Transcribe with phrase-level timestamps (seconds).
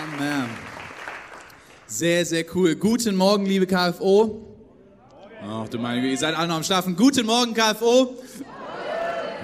[0.00, 0.48] Amen.
[1.86, 2.74] Sehr, sehr cool.
[2.74, 4.46] Guten Morgen, liebe KFO.
[5.42, 6.96] Ach du meine Güte, ihr seid alle noch am Schlafen.
[6.96, 8.16] Guten Morgen, KFO.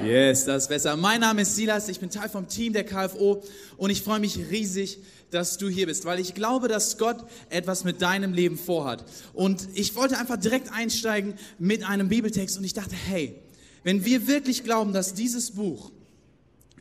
[0.03, 0.97] Yes, das ist besser.
[0.97, 3.43] Mein Name ist Silas, ich bin Teil vom Team der KFO
[3.77, 4.99] und ich freue mich riesig,
[5.31, 7.19] dass du hier bist, weil ich glaube, dass Gott
[7.51, 9.05] etwas mit deinem Leben vorhat.
[9.35, 13.39] Und ich wollte einfach direkt einsteigen mit einem Bibeltext und ich dachte, hey,
[13.85, 15.93] wenn wir wirklich glauben, dass dieses Buch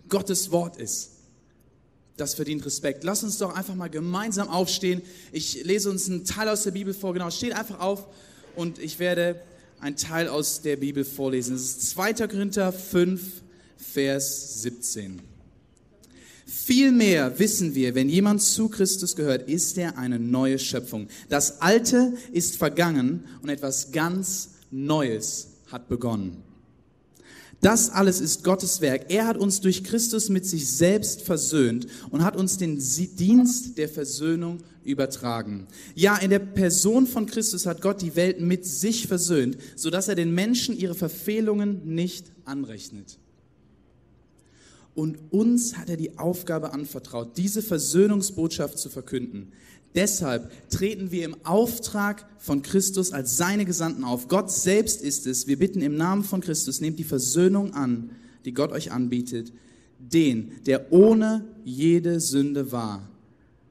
[0.07, 1.14] Gottes Wort ist,
[2.17, 3.03] das verdient Respekt.
[3.03, 5.01] Lass uns doch einfach mal gemeinsam aufstehen.
[5.31, 7.13] Ich lese uns einen Teil aus der Bibel vor.
[7.13, 8.07] Genau, steht einfach auf
[8.55, 9.41] und ich werde
[9.79, 11.55] einen Teil aus der Bibel vorlesen.
[11.55, 12.13] Es ist 2.
[12.27, 13.21] Korinther 5,
[13.77, 15.21] Vers 17.
[16.47, 21.07] Vielmehr wissen wir, wenn jemand zu Christus gehört, ist er eine neue Schöpfung.
[21.27, 26.43] Das Alte ist vergangen und etwas ganz Neues hat begonnen.
[27.65, 29.07] Das alles ist Gottes Werk.
[29.09, 33.89] Er hat uns durch Christus mit sich selbst versöhnt und hat uns den Dienst der
[33.89, 35.65] Versöhnung übertragen.
[35.95, 40.13] Ja, in der Person von Christus hat Gott die Welt mit sich versöhnt, sodass er
[40.13, 43.17] den Menschen ihre Verfehlungen nicht anrechnet.
[44.93, 49.53] Und uns hat er die Aufgabe anvertraut, diese Versöhnungsbotschaft zu verkünden.
[49.95, 54.27] Deshalb treten wir im Auftrag von Christus als seine Gesandten auf.
[54.27, 55.47] Gott selbst ist es.
[55.47, 58.11] Wir bitten im Namen von Christus, nehmt die Versöhnung an,
[58.43, 59.53] die Gott euch anbietet.
[59.97, 63.09] Den, der ohne jede Sünde war,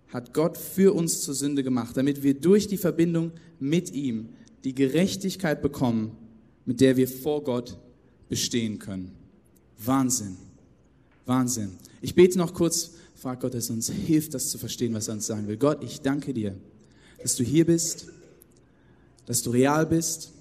[0.08, 4.30] hat Gott für uns zur Sünde gemacht, damit wir durch die Verbindung mit ihm
[4.64, 6.12] die Gerechtigkeit bekommen,
[6.64, 7.76] mit der wir vor Gott
[8.28, 9.12] bestehen können.
[9.84, 10.36] Wahnsinn.
[11.26, 11.72] Wahnsinn.
[12.00, 15.14] Ich bete noch kurz Frag Gott, dass er uns hilft, das zu verstehen, was er
[15.14, 15.56] uns sagen will.
[15.56, 16.54] Gott, ich danke dir,
[17.22, 18.06] dass du hier bist,
[19.26, 20.32] dass du real bist.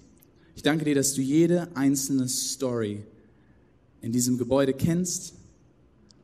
[0.55, 3.03] Ich danke dir, dass du jede einzelne Story
[4.01, 5.33] in diesem Gebäude kennst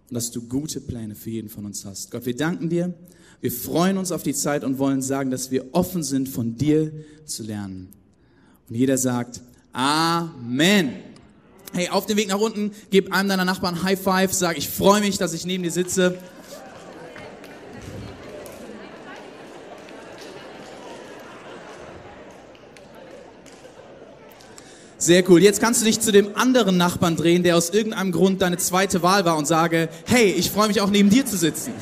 [0.10, 2.12] und dass du gute Pläne für jeden von uns hast.
[2.12, 2.94] Gott, wir danken dir.
[3.42, 6.92] Wir freuen uns auf die Zeit und wollen sagen, dass wir offen sind, von dir
[7.26, 7.90] zu lernen.
[8.68, 9.42] Und jeder sagt,
[9.72, 10.94] Amen.
[11.72, 15.02] Hey, auf dem Weg nach unten, gib einem deiner Nachbarn High Five, sag, ich freue
[15.02, 16.18] mich, dass ich neben dir sitze.
[25.10, 25.42] Sehr cool.
[25.42, 29.02] Jetzt kannst du dich zu dem anderen Nachbarn drehen, der aus irgendeinem Grund deine zweite
[29.02, 31.74] Wahl war und sage, hey, ich freue mich auch neben dir zu sitzen.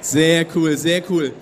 [0.00, 1.32] Sehr cool, sehr cool.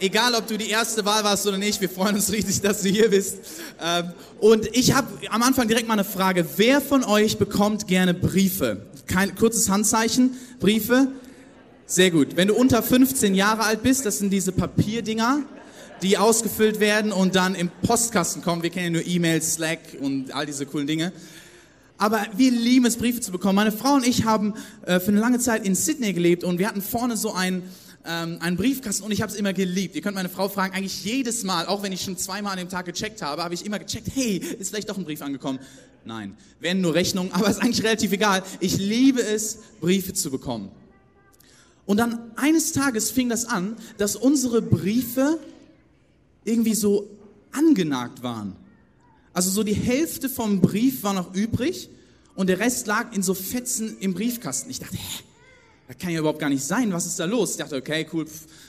[0.00, 2.88] Egal, ob du die erste Wahl warst oder nicht, wir freuen uns richtig, dass du
[2.88, 3.38] hier bist.
[3.80, 6.44] Ähm, und ich habe am Anfang direkt mal eine Frage.
[6.56, 8.84] Wer von euch bekommt gerne Briefe?
[9.06, 10.32] Kein kurzes Handzeichen.
[10.58, 11.06] Briefe?
[11.86, 12.34] Sehr gut.
[12.34, 15.44] Wenn du unter 15 Jahre alt bist, das sind diese Papierdinger
[16.02, 18.62] die ausgefüllt werden und dann im Postkasten kommen.
[18.62, 21.12] Wir kennen ja nur E-Mails, Slack und all diese coolen Dinge.
[21.98, 23.56] Aber wir lieben es, Briefe zu bekommen.
[23.56, 24.54] Meine Frau und ich haben
[24.86, 27.62] äh, für eine lange Zeit in Sydney gelebt und wir hatten vorne so einen,
[28.06, 29.94] ähm, einen Briefkasten und ich habe es immer geliebt.
[29.94, 32.70] Ihr könnt meine Frau fragen, eigentlich jedes Mal, auch wenn ich schon zweimal an dem
[32.70, 35.58] Tag gecheckt habe, habe ich immer gecheckt, hey, ist vielleicht doch ein Brief angekommen?
[36.06, 38.42] Nein, werden nur Rechnungen, aber ist eigentlich relativ egal.
[38.60, 40.70] Ich liebe es, Briefe zu bekommen.
[41.84, 45.38] Und dann eines Tages fing das an, dass unsere Briefe
[46.50, 47.08] irgendwie so
[47.52, 48.56] angenagt waren.
[49.32, 51.88] Also so die Hälfte vom Brief war noch übrig
[52.34, 54.70] und der Rest lag in so Fetzen im Briefkasten.
[54.70, 55.22] Ich dachte, hä,
[55.88, 56.92] das kann ja überhaupt gar nicht sein.
[56.92, 57.52] Was ist da los?
[57.52, 58.26] Ich dachte, okay, cool,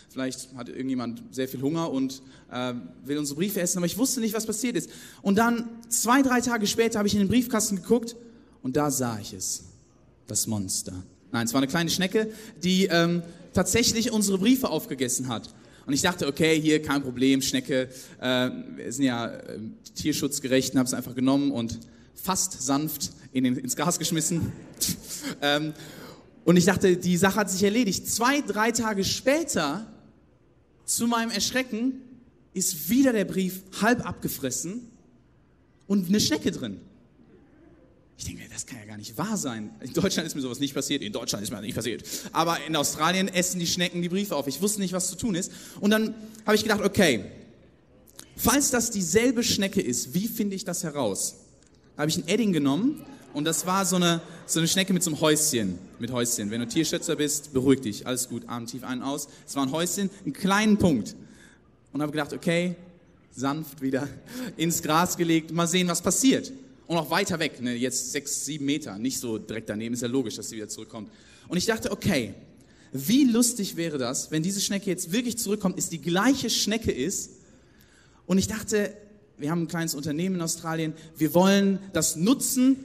[0.10, 2.22] vielleicht hat irgendjemand sehr viel Hunger und
[2.52, 2.74] äh,
[3.06, 4.90] will unsere Briefe essen, aber ich wusste nicht, was passiert ist.
[5.22, 8.16] Und dann zwei, drei Tage später habe ich in den Briefkasten geguckt
[8.62, 9.64] und da sah ich es,
[10.28, 10.94] das Monster.
[11.32, 12.32] Nein, es war eine kleine Schnecke,
[12.62, 15.54] die ähm, tatsächlich unsere Briefe aufgegessen hat.
[15.86, 19.60] Und ich dachte, okay, hier kein Problem, Schnecke, äh, wir sind ja äh,
[19.96, 21.80] tierschutzgerecht und habe es einfach genommen und
[22.14, 24.52] fast sanft in den, ins Gas geschmissen.
[25.42, 25.74] ähm,
[26.44, 28.08] und ich dachte, die Sache hat sich erledigt.
[28.08, 29.88] Zwei, drei Tage später,
[30.86, 32.02] zu meinem Erschrecken,
[32.54, 34.90] ist wieder der Brief halb abgefressen
[35.88, 36.82] und eine Schnecke drin.
[38.22, 39.72] Ich denke, das kann ja gar nicht wahr sein.
[39.80, 42.04] In Deutschland ist mir sowas nicht passiert, in Deutschland ist mir das nicht passiert.
[42.34, 44.46] Aber in Australien essen die Schnecken die Briefe auf.
[44.46, 45.52] Ich wusste nicht, was zu tun ist.
[45.80, 46.14] Und dann
[46.46, 47.26] habe ich gedacht, okay,
[48.36, 51.38] falls das dieselbe Schnecke ist, wie finde ich das heraus?
[51.96, 53.04] Da habe ich ein Edding genommen
[53.34, 55.80] und das war so eine, so eine Schnecke mit so einem Häuschen.
[55.98, 56.52] Mit Häuschen.
[56.52, 58.06] Wenn du Tierschützer bist, beruhig dich.
[58.06, 59.30] Alles gut, Arm tief ein, aus.
[59.48, 61.16] Es war ein Häuschen, einen kleinen Punkt.
[61.92, 62.76] Und habe gedacht, okay,
[63.32, 64.08] sanft wieder
[64.58, 66.52] ins Gras gelegt, mal sehen, was passiert
[66.92, 70.10] und auch weiter weg, ne, jetzt sechs, sieben Meter, nicht so direkt daneben, ist ja
[70.10, 71.10] logisch, dass sie wieder zurückkommt.
[71.48, 72.34] Und ich dachte, okay,
[72.92, 77.32] wie lustig wäre das, wenn diese Schnecke jetzt wirklich zurückkommt, ist die gleiche Schnecke ist.
[78.26, 78.94] Und ich dachte,
[79.38, 82.76] wir haben ein kleines Unternehmen in Australien, wir wollen das nutzen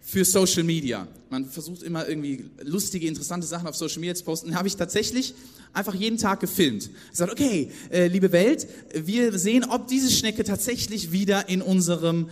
[0.00, 1.06] für Social Media.
[1.28, 5.34] man versucht immer irgendwie lustige, interessante Sachen auf Social Media zu posten, habe ich tatsächlich
[5.74, 6.88] einfach jeden Tag gefilmt.
[7.10, 12.30] Ich sagte, okay, äh, liebe Welt, wir sehen, ob diese Schnecke tatsächlich wieder in unserem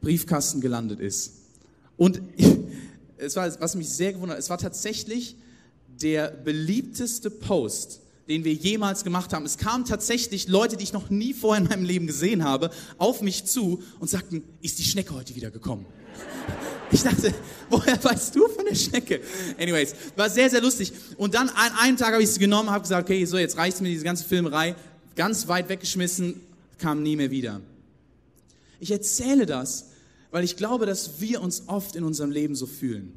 [0.00, 1.32] Briefkasten gelandet ist.
[1.96, 2.20] Und
[3.18, 5.36] es war, was mich sehr gewundert, es war tatsächlich
[6.00, 9.44] der beliebteste Post, den wir jemals gemacht haben.
[9.44, 13.22] Es kamen tatsächlich Leute, die ich noch nie vorher in meinem Leben gesehen habe, auf
[13.22, 15.86] mich zu und sagten, ist die Schnecke heute wieder gekommen?
[16.90, 17.34] Ich dachte,
[17.68, 19.20] woher weißt du von der Schnecke?
[19.58, 20.90] Anyways, war sehr, sehr lustig.
[21.18, 23.82] Und dann an einem Tag habe ich sie genommen, habe gesagt, okay, so jetzt reicht's
[23.82, 24.74] mir diese ganze Filmerei,
[25.14, 26.40] ganz weit weggeschmissen,
[26.78, 27.60] kam nie mehr wieder.
[28.80, 29.87] Ich erzähle das,
[30.30, 33.12] weil ich glaube, dass wir uns oft in unserem Leben so fühlen.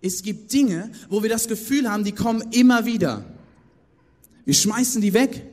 [0.00, 3.24] Es gibt Dinge, wo wir das Gefühl haben, die kommen immer wieder.
[4.44, 5.46] Wir schmeißen die weg,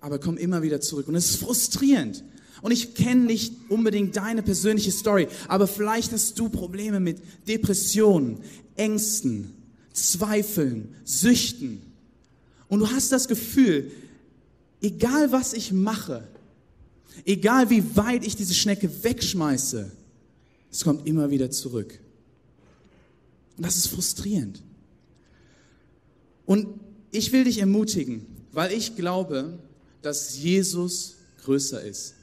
[0.00, 1.08] aber kommen immer wieder zurück.
[1.08, 2.24] Und es ist frustrierend.
[2.62, 8.40] Und ich kenne nicht unbedingt deine persönliche Story, aber vielleicht hast du Probleme mit Depressionen,
[8.76, 9.54] Ängsten,
[9.92, 11.82] Zweifeln, Süchten.
[12.68, 13.90] Und du hast das Gefühl,
[14.82, 16.28] egal was ich mache,
[17.24, 19.90] egal wie weit ich diese Schnecke wegschmeiße,
[20.70, 21.98] es kommt immer wieder zurück.
[23.56, 24.62] Und das ist frustrierend.
[26.46, 26.66] Und
[27.10, 29.58] ich will dich ermutigen, weil ich glaube,
[30.02, 32.14] dass Jesus größer ist.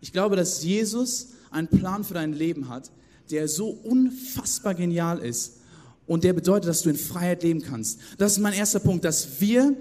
[0.00, 2.90] Ich glaube, dass Jesus einen Plan für dein Leben hat,
[3.30, 5.58] der so unfassbar genial ist
[6.06, 7.98] und der bedeutet, dass du in Freiheit leben kannst.
[8.16, 9.76] Das ist mein erster Punkt, dass wir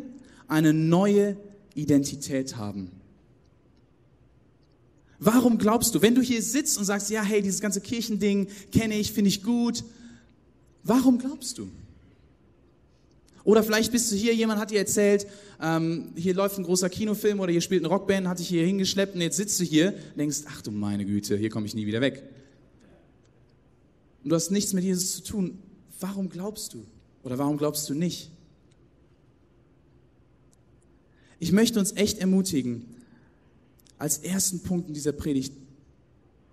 [0.47, 1.37] eine neue
[1.73, 2.91] Identität haben.
[5.19, 8.97] Warum glaubst du, wenn du hier sitzt und sagst, ja, hey, dieses ganze Kirchending kenne
[8.97, 9.83] ich, finde ich gut,
[10.83, 11.69] warum glaubst du?
[13.43, 15.25] Oder vielleicht bist du hier, jemand hat dir erzählt,
[15.61, 19.15] ähm, hier läuft ein großer Kinofilm oder hier spielt eine Rockband, hat dich hier hingeschleppt
[19.15, 21.85] und jetzt sitzt du hier und denkst, ach du meine Güte, hier komme ich nie
[21.85, 22.23] wieder weg.
[24.23, 25.59] Und du hast nichts mit Jesus zu tun.
[25.99, 26.85] Warum glaubst du?
[27.23, 28.29] Oder warum glaubst du nicht?
[31.39, 32.85] Ich möchte uns echt ermutigen,
[33.97, 35.53] als ersten Punkt in dieser Predigt,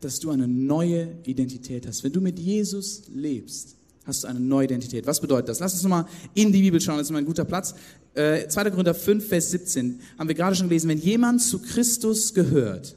[0.01, 2.05] dass du eine neue Identität hast.
[2.05, 5.07] Wenn du mit Jesus lebst, hast du eine neue Identität.
[5.07, 5.61] Was bedeutet das?
[5.61, 7.75] Lass uns nochmal in die Bibel schauen, das ist mal ein guter Platz.
[8.15, 8.71] Äh, 2.
[8.71, 10.89] Korinther 5, Vers 17 haben wir gerade schon gelesen.
[10.89, 12.97] Wenn jemand zu Christus gehört,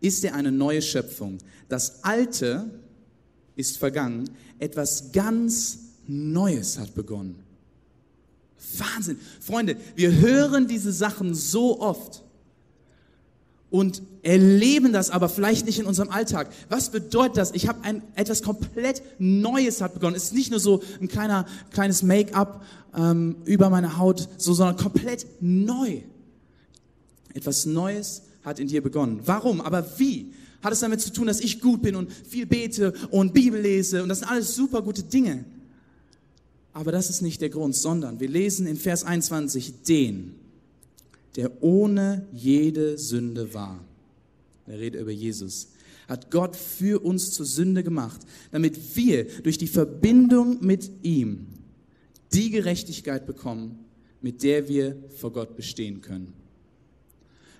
[0.00, 1.38] ist er eine neue Schöpfung.
[1.68, 2.70] Das Alte
[3.56, 7.40] ist vergangen, etwas ganz Neues hat begonnen.
[8.78, 9.18] Wahnsinn.
[9.40, 12.22] Freunde, wir hören diese Sachen so oft
[13.70, 16.50] und erleben das aber vielleicht nicht in unserem Alltag.
[16.68, 17.52] Was bedeutet das?
[17.52, 20.16] Ich habe ein etwas komplett Neues hat begonnen.
[20.16, 22.64] Es ist nicht nur so ein kleiner kleines Make-up
[22.96, 26.00] ähm, über meine Haut, so sondern komplett neu.
[27.34, 29.20] Etwas Neues hat in dir begonnen.
[29.24, 29.60] Warum?
[29.60, 30.32] Aber wie?
[30.62, 34.02] Hat es damit zu tun, dass ich gut bin und viel bete und Bibel lese
[34.02, 35.44] und das sind alles super gute Dinge.
[36.72, 40.34] Aber das ist nicht der Grund, sondern wir lesen in Vers 21 den
[41.36, 43.84] der ohne jede Sünde war.
[44.66, 45.68] Er redet über Jesus.
[46.08, 48.20] Hat Gott für uns zur Sünde gemacht,
[48.50, 51.46] damit wir durch die Verbindung mit ihm
[52.32, 53.78] die Gerechtigkeit bekommen,
[54.20, 56.32] mit der wir vor Gott bestehen können.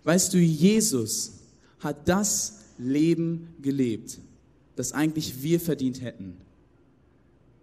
[0.04, 1.34] Weißt du, Jesus
[1.80, 4.18] hat das Leben gelebt,
[4.76, 6.36] das eigentlich wir verdient hätten,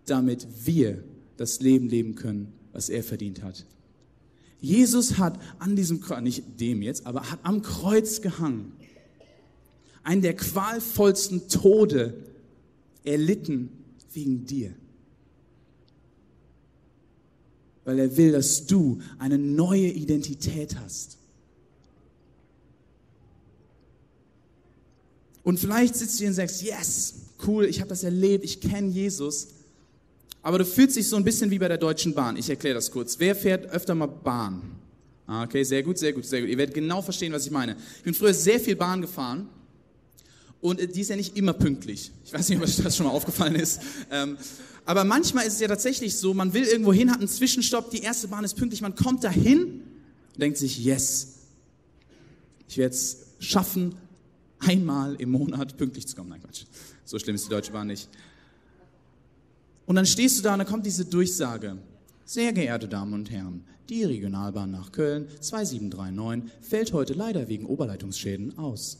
[0.06, 1.04] damit wir
[1.38, 3.66] das Leben leben können, was er verdient hat.
[4.66, 8.72] Jesus hat an diesem Kreuz, nicht dem jetzt, aber hat am Kreuz gehangen.
[10.02, 12.26] Einen der qualvollsten Tode
[13.04, 13.70] erlitten
[14.14, 14.74] wegen dir.
[17.84, 21.18] Weil er will, dass du eine neue Identität hast.
[25.44, 27.14] Und vielleicht sitzt du hier und sagst, yes,
[27.46, 29.50] cool, ich habe das erlebt, ich kenne Jesus.
[30.46, 32.38] Aber du fühlst dich so ein bisschen wie bei der Deutschen Bahn.
[32.38, 33.18] Ich erkläre das kurz.
[33.18, 34.62] Wer fährt öfter mal Bahn?
[35.26, 36.52] Ah, okay, sehr gut, sehr gut, sehr gut.
[36.52, 37.76] Ihr werdet genau verstehen, was ich meine.
[37.98, 39.50] Ich bin früher sehr viel Bahn gefahren
[40.62, 42.12] und äh, die ist ja nicht immer pünktlich.
[42.24, 43.82] Ich weiß nicht, ob euch das schon mal aufgefallen ist.
[44.12, 44.38] Ähm,
[44.86, 48.04] aber manchmal ist es ja tatsächlich so, man will irgendwo hin, hat einen Zwischenstopp, die
[48.04, 49.82] erste Bahn ist pünktlich, man kommt dahin
[50.34, 51.40] und denkt sich, yes,
[52.70, 53.96] ich werde es schaffen,
[54.60, 56.30] einmal im Monat pünktlich zu kommen.
[56.30, 56.66] Nein, Quatsch.
[57.04, 58.10] So schlimm ist die Deutsche Bahn nicht.
[59.86, 61.78] Und dann stehst du da und dann kommt diese Durchsage.
[62.26, 68.58] Sehr geehrte Damen und Herren, die Regionalbahn nach Köln 2739 fällt heute leider wegen Oberleitungsschäden
[68.58, 68.98] aus.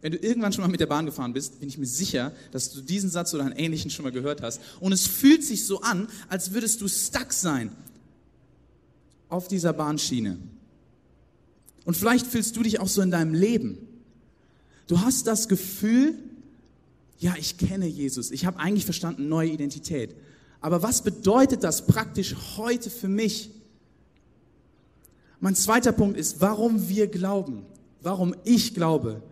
[0.00, 2.72] Wenn du irgendwann schon mal mit der Bahn gefahren bist, bin ich mir sicher, dass
[2.72, 4.60] du diesen Satz oder einen ähnlichen schon mal gehört hast.
[4.80, 7.70] Und es fühlt sich so an, als würdest du stuck sein
[9.28, 10.38] auf dieser Bahnschiene.
[11.84, 13.78] Und vielleicht fühlst du dich auch so in deinem Leben.
[14.88, 16.18] Du hast das Gefühl,
[17.22, 20.16] ja, ich kenne Jesus, ich habe eigentlich verstanden, neue Identität.
[20.60, 23.50] Aber was bedeutet das praktisch heute für mich?
[25.38, 27.64] Mein zweiter Punkt ist, warum wir glauben,
[28.00, 29.22] warum ich glaube,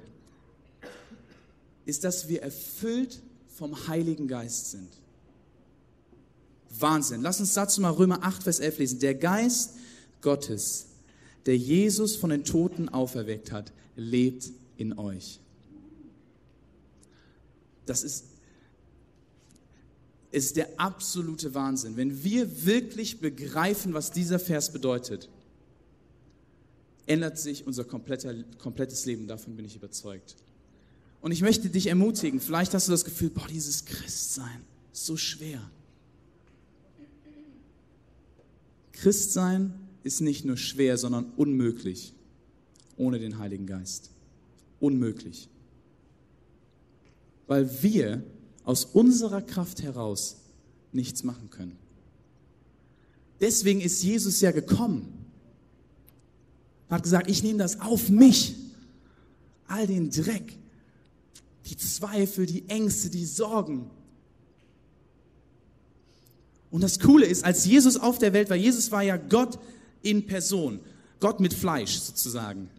[1.84, 4.88] ist, dass wir erfüllt vom Heiligen Geist sind.
[6.78, 7.22] Wahnsinn.
[7.22, 9.00] Lass uns dazu mal Römer 8, Vers 11 lesen.
[9.00, 9.74] Der Geist
[10.20, 10.86] Gottes,
[11.44, 15.40] der Jesus von den Toten auferweckt hat, lebt in euch.
[17.86, 18.26] Das ist,
[20.30, 21.96] ist der absolute Wahnsinn.
[21.96, 25.28] Wenn wir wirklich begreifen, was dieser Vers bedeutet,
[27.06, 29.26] ändert sich unser komplettes Leben.
[29.26, 30.36] Davon bin ich überzeugt.
[31.20, 35.16] Und ich möchte dich ermutigen, vielleicht hast du das Gefühl, boah, dieses Christsein ist so
[35.16, 35.70] schwer.
[38.92, 42.14] Christsein ist nicht nur schwer, sondern unmöglich
[42.96, 44.10] ohne den Heiligen Geist.
[44.78, 45.48] Unmöglich.
[47.50, 48.22] Weil wir
[48.62, 50.36] aus unserer Kraft heraus
[50.92, 51.76] nichts machen können.
[53.40, 55.26] Deswegen ist Jesus ja gekommen.
[56.88, 58.54] Hat gesagt, ich nehme das auf mich.
[59.66, 60.56] All den Dreck,
[61.66, 63.90] die Zweifel, die Ängste, die Sorgen.
[66.70, 69.58] Und das Coole ist, als Jesus auf der Welt war, Jesus war ja Gott
[70.02, 70.78] in Person,
[71.18, 72.70] Gott mit Fleisch sozusagen.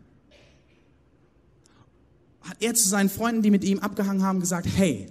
[2.41, 5.07] Hat er zu seinen Freunden, die mit ihm abgehangen haben, gesagt, hey,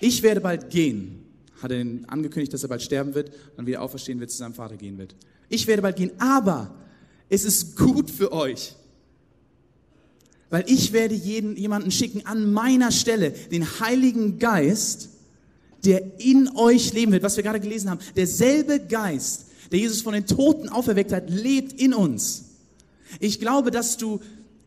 [0.00, 1.24] ich werde bald gehen.
[1.62, 4.76] Hat er angekündigt, dass er bald sterben wird, dann wieder auferstehen wird, zu seinem Vater
[4.76, 5.14] gehen wird.
[5.48, 6.74] Ich werde bald gehen, aber
[7.28, 8.74] es ist gut für euch,
[10.50, 15.10] weil ich werde jeden, jemanden schicken an meiner Stelle, den Heiligen Geist,
[15.84, 18.00] der in euch leben wird, was wir gerade gelesen haben.
[18.16, 22.44] Derselbe Geist, der Jesus von den Toten auferweckt hat, lebt in uns.
[23.20, 24.20] Ich glaube, dass du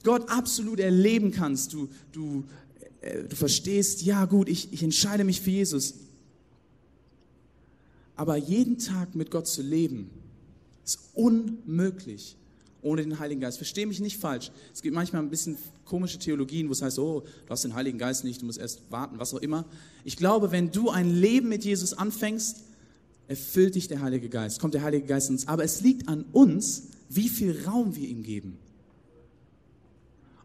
[0.03, 1.73] Gott absolut erleben kannst.
[1.73, 2.43] Du, du,
[3.01, 5.95] äh, du verstehst, ja gut, ich, ich entscheide mich für Jesus.
[8.15, 10.09] Aber jeden Tag mit Gott zu leben,
[10.83, 12.35] ist unmöglich
[12.81, 13.57] ohne den Heiligen Geist.
[13.57, 14.51] Verstehe mich nicht falsch.
[14.73, 17.97] Es gibt manchmal ein bisschen komische Theologien, wo es heißt, oh, du hast den Heiligen
[17.97, 19.65] Geist nicht, du musst erst warten, was auch immer.
[20.03, 22.63] Ich glaube, wenn du ein Leben mit Jesus anfängst,
[23.27, 25.47] erfüllt dich der Heilige Geist, kommt der Heilige Geist in uns.
[25.47, 28.57] Aber es liegt an uns, wie viel Raum wir ihm geben.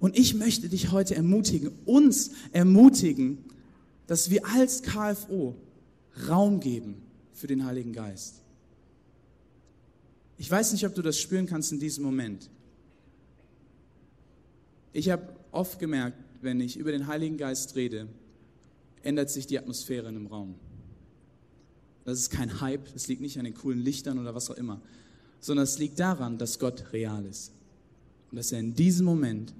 [0.06, 3.38] Und ich möchte dich heute ermutigen, uns ermutigen,
[4.06, 5.56] dass wir als KFO
[6.28, 8.40] Raum geben für den Heiligen Geist.
[10.38, 12.48] Ich weiß nicht, ob du das spüren kannst in diesem Moment.
[14.92, 18.06] Ich habe oft gemerkt, wenn ich über den Heiligen Geist rede,
[19.02, 20.54] ändert sich die Atmosphäre in einem Raum.
[22.04, 24.80] Das ist kein Hype, das liegt nicht an den coolen Lichtern oder was auch immer,
[25.40, 27.50] sondern es liegt daran, dass Gott real ist
[28.30, 29.52] und dass er in diesem Moment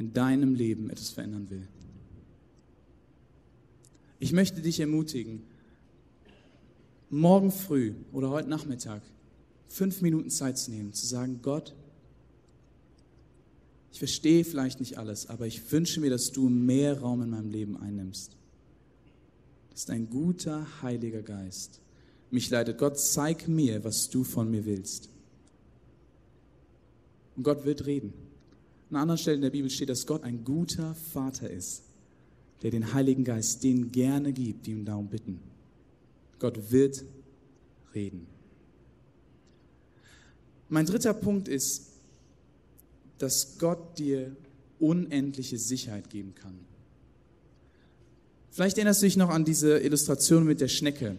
[0.00, 1.68] in deinem Leben etwas verändern will.
[4.18, 5.42] Ich möchte dich ermutigen,
[7.10, 9.02] morgen früh oder heute Nachmittag
[9.68, 11.74] fünf Minuten Zeit zu nehmen, zu sagen, Gott,
[13.92, 17.50] ich verstehe vielleicht nicht alles, aber ich wünsche mir, dass du mehr Raum in meinem
[17.50, 18.38] Leben einnimmst.
[19.70, 21.78] Das ist ein guter Heiliger Geist.
[22.30, 25.10] Mich leitet Gott, zeig mir, was du von mir willst.
[27.36, 28.29] Und Gott wird reden.
[28.90, 31.82] An anderen Stelle in der Bibel steht, dass Gott ein guter Vater ist,
[32.62, 35.40] der den Heiligen Geist denen gerne gibt, die ihn darum bitten.
[36.38, 37.04] Gott wird
[37.94, 38.26] reden.
[40.68, 41.88] Mein dritter Punkt ist,
[43.18, 44.34] dass Gott dir
[44.78, 46.58] unendliche Sicherheit geben kann.
[48.50, 51.16] Vielleicht erinnerst du dich noch an diese Illustration mit der Schnecke.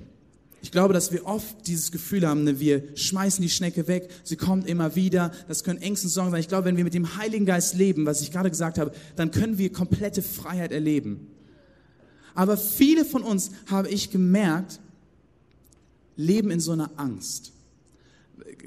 [0.62, 4.36] Ich glaube, dass wir oft dieses Gefühl haben, ne, wir schmeißen die Schnecke weg, sie
[4.36, 6.40] kommt immer wieder, das können Ängste und Sorgen sein.
[6.40, 9.32] Ich glaube, wenn wir mit dem Heiligen Geist leben, was ich gerade gesagt habe, dann
[9.32, 11.28] können wir komplette Freiheit erleben.
[12.36, 14.80] Aber viele von uns, habe ich gemerkt,
[16.16, 17.54] leben in so einer Angst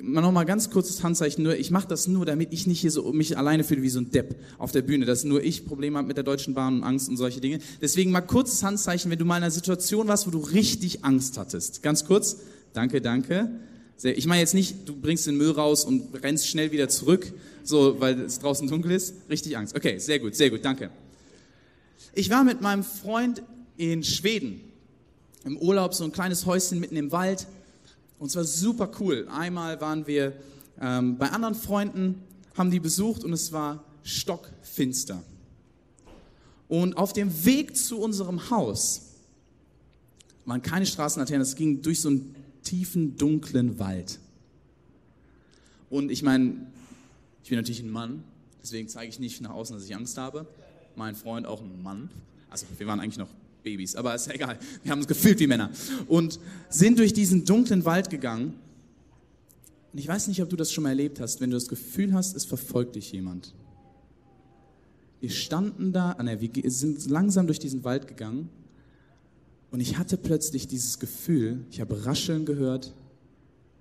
[0.00, 3.12] noch mal ganz kurzes Handzeichen, nur ich mache das nur, damit ich nicht hier so
[3.12, 6.06] mich alleine fühle wie so ein Depp auf der Bühne, dass nur ich Probleme habe
[6.06, 7.58] mit der Deutschen Bahn und Angst und solche Dinge.
[7.80, 11.38] Deswegen mal kurzes Handzeichen, wenn du mal in einer Situation warst, wo du richtig Angst
[11.38, 11.82] hattest.
[11.82, 12.38] Ganz kurz.
[12.72, 13.50] Danke, danke.
[14.02, 18.00] Ich meine jetzt nicht, du bringst den Müll raus und rennst schnell wieder zurück, so
[18.00, 19.14] weil es draußen dunkel ist.
[19.30, 19.76] Richtig Angst.
[19.76, 20.90] Okay, sehr gut, sehr gut, danke.
[22.12, 23.42] Ich war mit meinem Freund
[23.76, 24.60] in Schweden
[25.44, 27.46] im Urlaub, so ein kleines Häuschen mitten im Wald
[28.18, 29.28] und es war super cool.
[29.30, 30.34] Einmal waren wir
[30.80, 32.22] ähm, bei anderen Freunden,
[32.56, 35.22] haben die besucht und es war stockfinster.
[36.68, 39.02] Und auf dem Weg zu unserem Haus
[40.44, 44.18] waren keine Straßenlaternen, es ging durch so einen tiefen, dunklen Wald.
[45.90, 46.66] Und ich meine,
[47.42, 48.24] ich bin natürlich ein Mann,
[48.62, 50.46] deswegen zeige ich nicht nach außen, dass ich Angst habe.
[50.96, 52.10] Mein Freund auch ein Mann.
[52.50, 53.28] Also wir waren eigentlich noch
[53.64, 54.58] Babys, aber ist ja egal.
[54.82, 55.70] Wir haben uns gefühlt wie Männer.
[56.06, 58.54] Und sind durch diesen dunklen Wald gegangen.
[59.92, 62.12] Und ich weiß nicht, ob du das schon mal erlebt hast, wenn du das Gefühl
[62.12, 63.54] hast, es verfolgt dich jemand.
[65.20, 68.50] Wir standen da, ah, wir sind langsam durch diesen Wald gegangen
[69.70, 72.92] und ich hatte plötzlich dieses Gefühl, ich habe Rascheln gehört,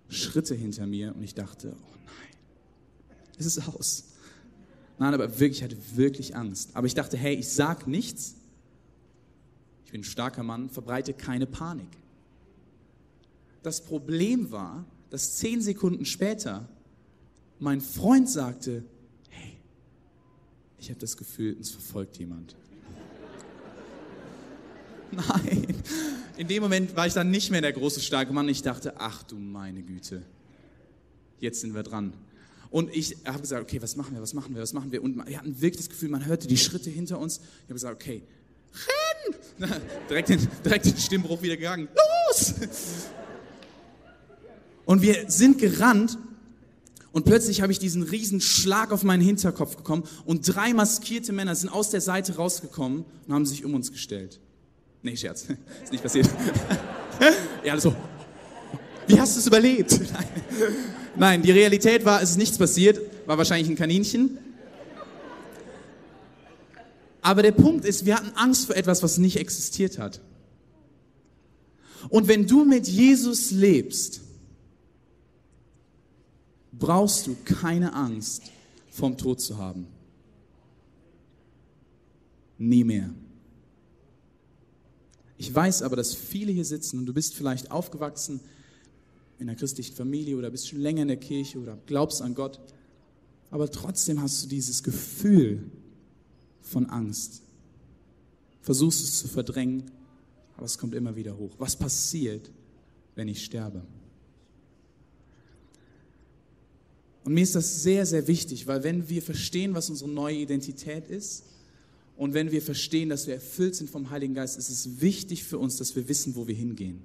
[0.07, 4.05] Schritte hinter mir und ich dachte, oh nein, es ist aus.
[4.99, 6.69] Nein, aber wirklich, ich hatte wirklich Angst.
[6.75, 8.35] Aber ich dachte, hey, ich sag nichts.
[9.93, 11.87] Bin ein starker Mann, verbreite keine Panik.
[13.61, 16.67] Das Problem war, dass zehn Sekunden später
[17.59, 18.83] mein Freund sagte,
[19.29, 19.59] hey,
[20.79, 22.55] ich habe das Gefühl, uns verfolgt jemand.
[25.11, 25.67] Nein.
[26.37, 28.49] In dem Moment war ich dann nicht mehr der große, starke Mann.
[28.49, 30.23] Ich dachte, ach du meine Güte,
[31.39, 32.13] jetzt sind wir dran.
[32.71, 35.03] Und ich habe gesagt, okay, was machen wir, was machen wir, was machen wir?
[35.03, 37.37] Und wir hatten wirklich das Gefühl, man hörte die Schritte hinter uns.
[37.37, 38.23] Ich habe gesagt, okay,
[38.73, 39.02] renn!
[40.09, 41.87] direkt, den, direkt den Stimmbruch wieder gegangen.
[42.29, 42.53] Los!
[44.85, 46.17] Und wir sind gerannt
[47.11, 51.55] und plötzlich habe ich diesen riesen Schlag auf meinen Hinterkopf bekommen und drei maskierte Männer
[51.55, 54.39] sind aus der Seite rausgekommen und haben sich um uns gestellt.
[55.03, 55.45] Nee, Scherz.
[55.83, 56.29] Ist nicht passiert.
[57.63, 57.95] ja, so.
[59.05, 59.99] Wie hast du es überlebt?
[61.15, 62.99] Nein, die Realität war, es ist nichts passiert.
[63.25, 64.37] War wahrscheinlich ein Kaninchen.
[67.23, 70.21] Aber der Punkt ist, wir hatten Angst vor etwas, was nicht existiert hat.
[72.09, 74.21] Und wenn du mit Jesus lebst,
[76.73, 78.43] brauchst du keine Angst
[78.91, 79.87] vom Tod zu haben.
[82.57, 83.09] Nie mehr.
[85.37, 88.41] Ich weiß aber, dass viele hier sitzen und du bist vielleicht aufgewachsen
[89.39, 92.59] in einer christlichen Familie oder bist schon länger in der Kirche oder glaubst an Gott,
[93.49, 95.71] aber trotzdem hast du dieses Gefühl
[96.63, 97.41] von Angst.
[98.61, 99.83] Versuchst es zu verdrängen,
[100.55, 101.51] aber es kommt immer wieder hoch.
[101.59, 102.49] Was passiert,
[103.15, 103.83] wenn ich sterbe?
[107.23, 111.07] Und mir ist das sehr, sehr wichtig, weil wenn wir verstehen, was unsere neue Identität
[111.07, 111.43] ist,
[112.15, 115.57] und wenn wir verstehen, dass wir erfüllt sind vom Heiligen Geist, ist es wichtig für
[115.57, 117.01] uns, dass wir wissen, wo wir hingehen.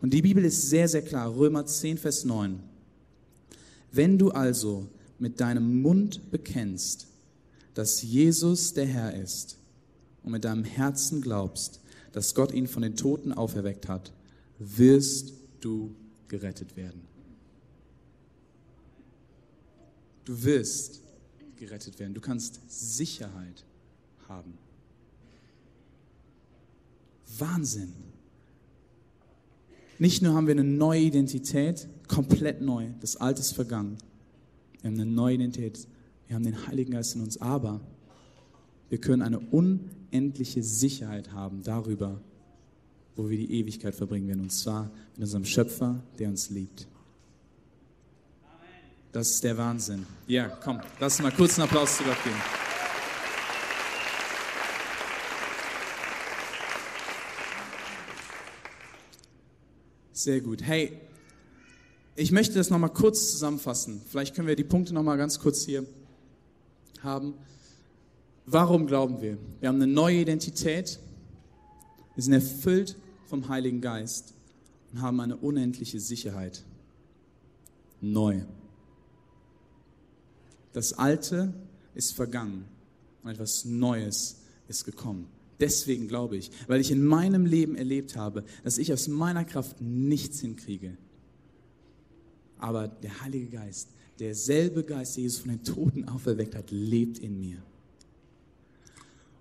[0.00, 1.34] Und die Bibel ist sehr, sehr klar.
[1.34, 2.60] Römer 10, Vers 9.
[3.92, 4.86] Wenn du also
[5.18, 7.07] mit deinem Mund bekennst,
[7.78, 9.56] dass Jesus der Herr ist
[10.24, 11.78] und mit deinem Herzen glaubst,
[12.10, 14.12] dass Gott ihn von den Toten auferweckt hat,
[14.58, 15.94] wirst du
[16.26, 17.02] gerettet werden.
[20.24, 21.02] Du wirst
[21.54, 22.14] gerettet werden.
[22.14, 23.64] Du kannst Sicherheit
[24.26, 24.58] haben.
[27.38, 27.92] Wahnsinn.
[30.00, 33.98] Nicht nur haben wir eine neue Identität, komplett neu, das Alte ist vergangen.
[34.80, 35.86] Wir haben eine neue Identität,
[36.28, 37.80] wir haben den Heiligen Geist in uns, aber
[38.90, 42.20] wir können eine unendliche Sicherheit haben darüber,
[43.16, 46.86] wo wir die Ewigkeit verbringen werden, und zwar mit unserem Schöpfer, der uns liebt.
[49.10, 50.06] Das ist der Wahnsinn.
[50.26, 52.36] Ja, komm, lass mal kurz einen Applaus zu Gott geben.
[60.12, 60.62] Sehr gut.
[60.62, 60.92] Hey,
[62.16, 64.02] ich möchte das nochmal kurz zusammenfassen.
[64.10, 65.86] Vielleicht können wir die Punkte nochmal ganz kurz hier
[67.02, 67.34] haben.
[68.46, 69.38] Warum glauben wir?
[69.60, 70.98] Wir haben eine neue Identität.
[72.14, 74.34] Wir sind erfüllt vom Heiligen Geist
[74.92, 76.64] und haben eine unendliche Sicherheit.
[78.00, 78.42] Neu.
[80.72, 81.52] Das Alte
[81.94, 82.64] ist vergangen
[83.22, 84.36] und etwas Neues
[84.68, 85.26] ist gekommen.
[85.60, 89.80] Deswegen glaube ich, weil ich in meinem Leben erlebt habe, dass ich aus meiner Kraft
[89.80, 90.96] nichts hinkriege.
[92.58, 97.38] Aber der Heilige Geist, derselbe Geist, der Jesus von den Toten auferweckt hat, lebt in
[97.38, 97.62] mir.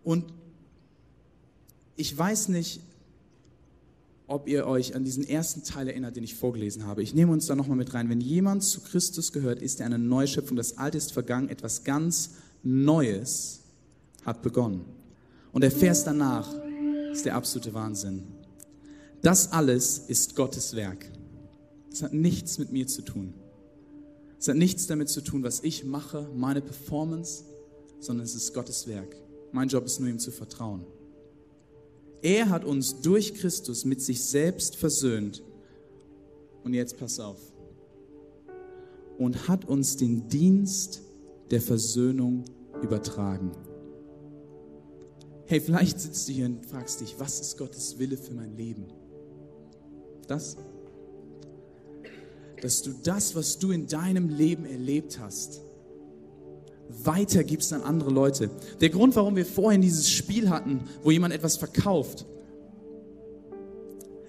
[0.04, 0.26] Und
[1.96, 2.80] ich weiß nicht,
[4.28, 7.02] ob ihr euch an diesen ersten Teil erinnert, den ich vorgelesen habe.
[7.02, 8.10] Ich nehme uns da nochmal mit rein.
[8.10, 10.58] Wenn jemand zu Christus gehört, ist er eine Neuschöpfung.
[10.58, 11.50] Das Alte ist vergangen.
[11.50, 13.62] Etwas ganz Neues
[14.26, 14.86] hat begonnen.
[15.54, 16.54] Und der Vers danach
[17.12, 18.24] ist der absolute Wahnsinn.
[19.22, 21.10] Das alles ist Gottes Werk.
[21.92, 23.34] Es hat nichts mit mir zu tun.
[24.48, 27.44] Es hat nichts damit zu tun, was ich mache, meine Performance,
[28.00, 29.14] sondern es ist Gottes Werk.
[29.52, 30.86] Mein Job ist nur, ihm zu vertrauen.
[32.22, 35.44] Er hat uns durch Christus mit sich selbst versöhnt.
[36.64, 37.42] Und jetzt pass auf.
[39.18, 41.02] Und hat uns den Dienst
[41.52, 42.46] der Versöhnung
[42.82, 43.52] übertragen.
[45.48, 48.86] Hey, vielleicht sitzt du hier und fragst dich, was ist Gottes Wille für mein Leben?
[50.26, 50.56] Das,
[52.62, 55.62] dass du das, was du in deinem Leben erlebt hast,
[56.90, 58.50] weitergibst an andere Leute.
[58.82, 62.26] Der Grund, warum wir vorhin dieses Spiel hatten, wo jemand etwas verkauft,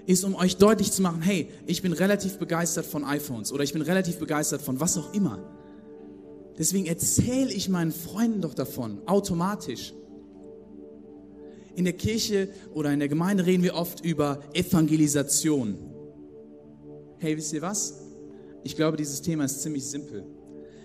[0.06, 3.72] ist, um euch deutlich zu machen, hey, ich bin relativ begeistert von iPhones oder ich
[3.72, 5.38] bin relativ begeistert von was auch immer.
[6.56, 9.92] Deswegen erzähle ich meinen Freunden doch davon, automatisch.
[11.76, 15.76] In der Kirche oder in der Gemeinde reden wir oft über Evangelisation.
[17.18, 18.07] Hey, wisst ihr was?
[18.68, 20.26] Ich glaube, dieses Thema ist ziemlich simpel.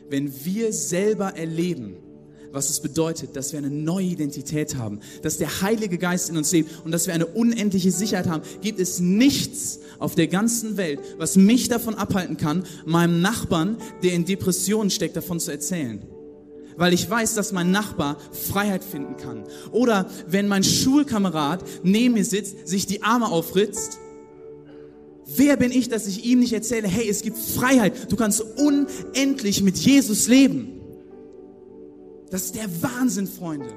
[0.10, 1.98] Wenn wir selber erleben,
[2.54, 6.54] was es bedeutet, dass wir eine neue Identität haben, dass der Heilige Geist in uns
[6.54, 11.02] lebt und dass wir eine unendliche Sicherheit haben, gibt es nichts auf der ganzen Welt,
[11.18, 16.02] was mich davon abhalten kann, meinem Nachbarn, der in Depressionen steckt, davon zu erzählen.
[16.78, 19.44] Weil ich weiß, dass mein Nachbar Freiheit finden kann.
[19.72, 24.00] Oder wenn mein Schulkamerad neben mir sitzt, sich die Arme aufritzt
[25.26, 29.62] Wer bin ich, dass ich ihm nicht erzähle, hey, es gibt Freiheit, du kannst unendlich
[29.62, 30.82] mit Jesus leben.
[32.30, 33.70] Das ist der Wahnsinn, Freunde.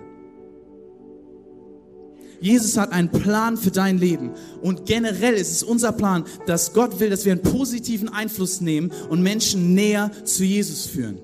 [2.41, 4.33] Jesus hat einen Plan für dein Leben.
[4.61, 8.93] Und generell ist es unser Plan, dass Gott will, dass wir einen positiven Einfluss nehmen
[9.09, 11.19] und Menschen näher zu Jesus führen.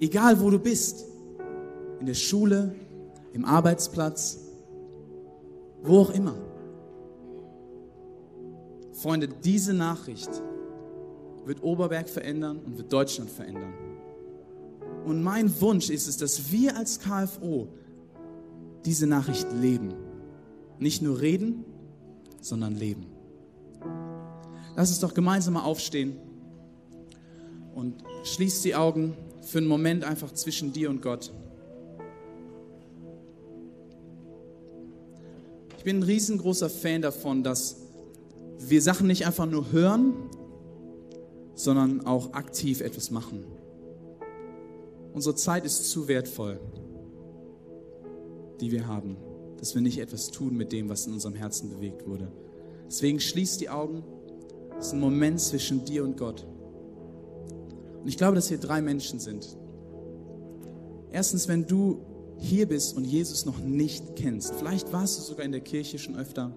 [0.00, 1.04] Egal wo du bist.
[2.00, 2.76] In der Schule,
[3.32, 4.38] im Arbeitsplatz,
[5.82, 6.47] wo auch immer.
[8.98, 10.28] Freunde, diese Nachricht
[11.44, 13.72] wird Oberberg verändern und wird Deutschland verändern.
[15.04, 17.68] Und mein Wunsch ist es, dass wir als KFO
[18.84, 19.94] diese Nachricht leben.
[20.80, 21.64] Nicht nur reden,
[22.40, 23.06] sondern leben.
[24.74, 26.16] Lass uns doch gemeinsam mal aufstehen
[27.76, 31.32] und schließ die Augen für einen Moment einfach zwischen dir und Gott.
[35.76, 37.87] Ich bin ein riesengroßer Fan davon, dass
[38.58, 40.14] wir Sachen nicht einfach nur hören,
[41.54, 43.44] sondern auch aktiv etwas machen.
[45.12, 46.60] Unsere Zeit ist zu wertvoll,
[48.60, 49.16] die wir haben,
[49.58, 52.30] dass wir nicht etwas tun mit dem, was in unserem Herzen bewegt wurde.
[52.86, 54.04] Deswegen schließ die Augen.
[54.78, 56.46] Es ist ein Moment zwischen dir und Gott.
[58.00, 59.56] Und ich glaube, dass hier drei Menschen sind.
[61.10, 62.00] Erstens, wenn du
[62.38, 66.16] hier bist und Jesus noch nicht kennst, vielleicht warst du sogar in der Kirche schon
[66.16, 66.54] öfter,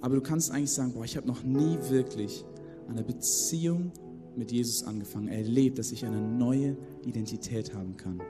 [0.00, 2.44] aber du kannst eigentlich sagen, boah, ich habe noch nie wirklich
[2.88, 3.92] eine Beziehung
[4.36, 8.20] mit Jesus angefangen, erlebt, dass ich eine neue Identität haben kann.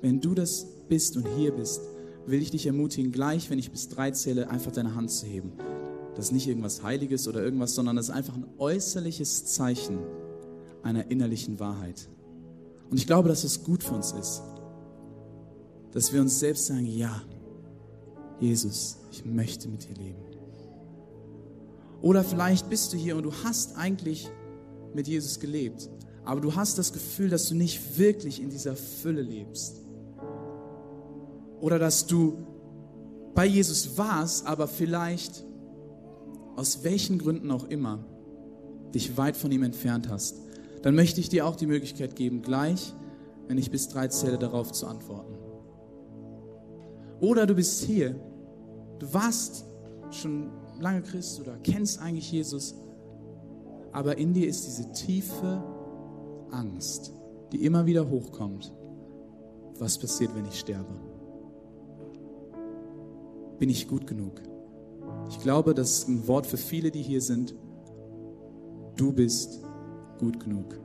[0.00, 1.82] Wenn du das bist und hier bist,
[2.26, 5.52] will ich dich ermutigen, gleich, wenn ich bis drei zähle, einfach deine Hand zu heben.
[6.14, 9.98] Das ist nicht irgendwas Heiliges oder irgendwas, sondern das ist einfach ein äußerliches Zeichen
[10.82, 12.08] einer innerlichen Wahrheit.
[12.90, 14.42] Und ich glaube, dass es gut für uns ist,
[15.92, 17.22] dass wir uns selbst sagen, ja,
[18.40, 20.33] Jesus, ich möchte mit dir leben.
[22.04, 24.30] Oder vielleicht bist du hier und du hast eigentlich
[24.92, 25.88] mit Jesus gelebt,
[26.26, 29.80] aber du hast das Gefühl, dass du nicht wirklich in dieser Fülle lebst.
[31.62, 32.46] Oder dass du
[33.34, 35.46] bei Jesus warst, aber vielleicht
[36.56, 38.04] aus welchen Gründen auch immer
[38.94, 40.36] dich weit von ihm entfernt hast.
[40.82, 42.92] Dann möchte ich dir auch die Möglichkeit geben, gleich,
[43.48, 45.38] wenn ich bis drei zähle, darauf zu antworten.
[47.20, 48.14] Oder du bist hier,
[48.98, 49.64] du warst
[50.10, 52.74] schon lange Christ oder kennst eigentlich Jesus,
[53.92, 55.62] aber in dir ist diese tiefe
[56.50, 57.12] Angst,
[57.52, 58.72] die immer wieder hochkommt.
[59.78, 60.94] Was passiert, wenn ich sterbe?
[63.58, 64.40] Bin ich gut genug?
[65.28, 67.54] Ich glaube, das ist ein Wort für viele, die hier sind.
[68.96, 69.60] Du bist
[70.18, 70.78] gut genug.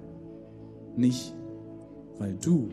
[0.96, 1.34] Nicht,
[2.18, 2.70] weil du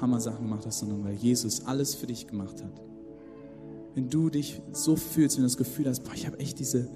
[0.00, 2.91] Hammer-Sachen gemacht hast, sondern weil Jesus alles für dich gemacht hat
[3.94, 6.88] wenn du dich so fühlst, wenn du das Gefühl hast, boah, ich habe echt diese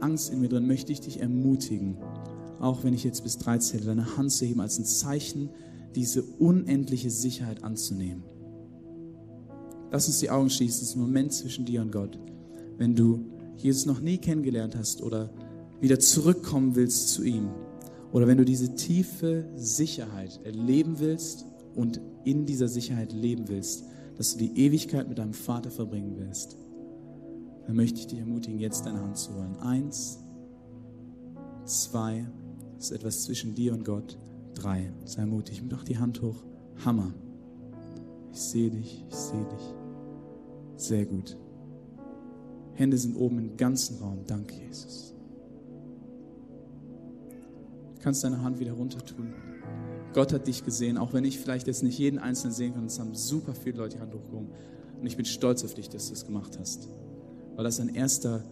[0.00, 1.96] Angst in mir drin, möchte ich dich ermutigen,
[2.60, 5.50] auch wenn ich jetzt bis drei zähle, deine Hand zu heben als ein Zeichen,
[5.94, 8.22] diese unendliche Sicherheit anzunehmen.
[9.90, 12.18] Lass uns die Augen schließen, das ist ein Moment zwischen dir und Gott.
[12.76, 13.24] Wenn du
[13.56, 15.30] Jesus noch nie kennengelernt hast oder
[15.80, 17.48] wieder zurückkommen willst zu ihm,
[18.12, 23.84] oder wenn du diese tiefe Sicherheit erleben willst und in dieser Sicherheit leben willst,
[24.16, 26.56] dass du die Ewigkeit mit deinem Vater verbringen wirst,
[27.66, 29.56] dann möchte ich dich ermutigen, jetzt deine Hand zu holen.
[29.60, 30.18] Eins,
[31.64, 32.26] zwei,
[32.78, 34.18] ist etwas zwischen dir und Gott.
[34.54, 36.42] Drei, sei mutig, mach die Hand hoch.
[36.84, 37.12] Hammer.
[38.32, 39.74] Ich sehe dich, ich sehe dich.
[40.76, 41.36] Sehr gut.
[42.74, 44.24] Hände sind oben im ganzen Raum.
[44.26, 45.14] Danke, Jesus.
[47.94, 49.32] Du kannst deine Hand wieder runter tun.
[50.16, 52.86] Gott hat dich gesehen, auch wenn ich vielleicht jetzt nicht jeden Einzelnen sehen kann.
[52.86, 54.48] Es haben super viele Leute die Hand hochgehoben.
[54.98, 56.88] Und ich bin stolz auf dich, dass du das gemacht hast.
[57.54, 58.42] Weil das ein erster,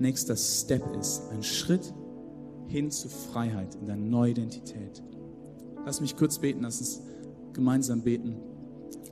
[0.00, 1.22] nächster Step ist.
[1.30, 1.94] Ein Schritt
[2.66, 5.00] hin zu Freiheit, in deiner neuen Identität.
[5.86, 7.02] Lass mich kurz beten, lass uns
[7.52, 8.34] gemeinsam beten.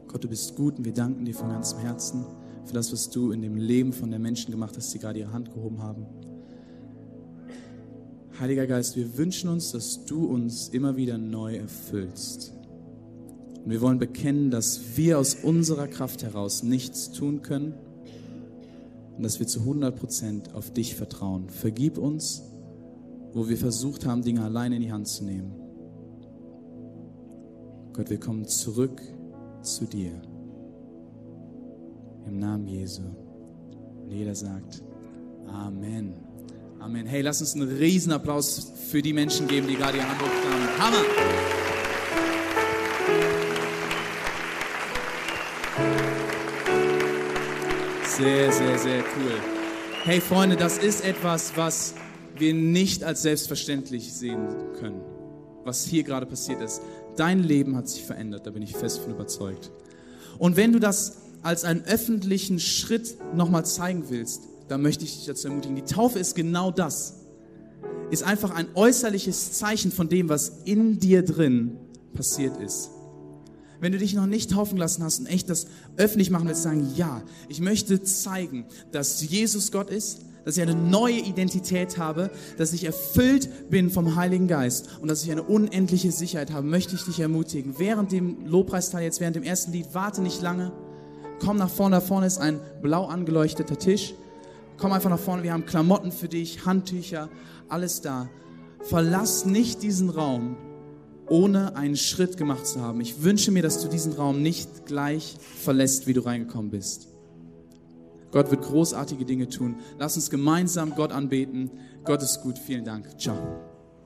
[0.08, 2.26] Gott, du bist gut und wir danken dir von ganzem Herzen
[2.64, 5.32] für das, was du in dem Leben von den Menschen gemacht hast, die gerade ihre
[5.32, 6.06] Hand gehoben haben.
[8.40, 12.54] Heiliger Geist, wir wünschen uns, dass du uns immer wieder neu erfüllst.
[13.62, 17.74] Und wir wollen bekennen, dass wir aus unserer Kraft heraus nichts tun können
[19.14, 21.50] und dass wir zu 100 Prozent auf dich vertrauen.
[21.50, 22.42] Vergib uns,
[23.34, 25.52] wo wir versucht haben, Dinge alleine in die Hand zu nehmen.
[27.92, 29.02] Gott, wir kommen zurück
[29.60, 30.12] zu dir.
[32.26, 33.02] Im Namen Jesu.
[34.02, 34.82] Und jeder sagt
[35.46, 36.29] Amen.
[36.80, 37.04] Amen.
[37.04, 40.78] Hey, lass uns einen riesen Applaus für die Menschen geben, die gerade ihr Hand haben.
[40.78, 41.04] Hammer!
[48.06, 49.34] Sehr, sehr, sehr cool.
[50.04, 51.92] Hey Freunde, das ist etwas, was
[52.38, 55.02] wir nicht als selbstverständlich sehen können,
[55.64, 56.80] was hier gerade passiert ist.
[57.14, 59.70] Dein Leben hat sich verändert, da bin ich fest von überzeugt.
[60.38, 65.26] Und wenn du das als einen öffentlichen Schritt nochmal zeigen willst, dann möchte ich dich
[65.26, 65.74] dazu ermutigen.
[65.74, 67.14] Die Taufe ist genau das.
[68.10, 71.76] Ist einfach ein äußerliches Zeichen von dem, was in dir drin
[72.14, 72.90] passiert ist.
[73.80, 76.92] Wenn du dich noch nicht taufen lassen hast und echt das öffentlich machen willst, sagen,
[76.94, 82.72] ja, ich möchte zeigen, dass Jesus Gott ist, dass ich eine neue Identität habe, dass
[82.72, 87.04] ich erfüllt bin vom Heiligen Geist und dass ich eine unendliche Sicherheit habe, möchte ich
[87.04, 87.74] dich ermutigen.
[87.78, 90.72] Während dem Lobpreisteil, jetzt während dem ersten Lied, warte nicht lange.
[91.40, 94.14] Komm nach vorne, da vorne ist ein blau angeleuchteter Tisch.
[94.80, 97.28] Komm einfach nach vorne, wir haben Klamotten für dich, Handtücher,
[97.68, 98.30] alles da.
[98.82, 100.56] Verlass nicht diesen Raum,
[101.28, 103.00] ohne einen Schritt gemacht zu haben.
[103.02, 107.08] Ich wünsche mir, dass du diesen Raum nicht gleich verlässt, wie du reingekommen bist.
[108.32, 109.76] Gott wird großartige Dinge tun.
[109.98, 111.70] Lass uns gemeinsam Gott anbeten.
[112.04, 112.58] Gott ist gut.
[112.58, 113.18] Vielen Dank.
[113.20, 113.69] Ciao.